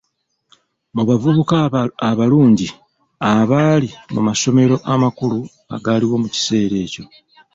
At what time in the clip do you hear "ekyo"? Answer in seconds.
6.85-7.03